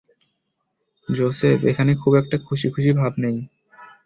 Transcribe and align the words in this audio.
Joseph, 1.09 1.59
এখানে 1.71 1.91
খুব 1.95 2.13
একটা 2.15 2.37
খুশিখুশি 2.45 2.91
ভাব 2.93 3.13
নেই। 3.17 3.37